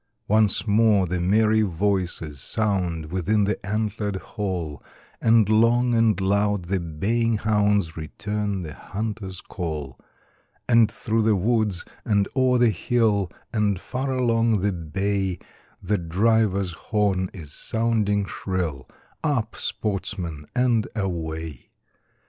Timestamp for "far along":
13.79-14.61